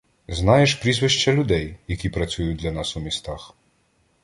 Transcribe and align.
Знаєш 0.27 0.75
прізвища 0.75 1.33
людей, 1.33 1.77
які 1.87 2.09
працюють 2.09 2.57
для 2.59 2.71
нас 2.71 2.97
у 2.97 2.99
містах. 2.99 3.55